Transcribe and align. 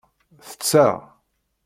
Tetteɣ. 0.47 0.95